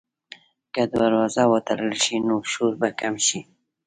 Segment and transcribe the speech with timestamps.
[0.73, 3.39] که دروازه وتړل شي، نو شور به کم شي.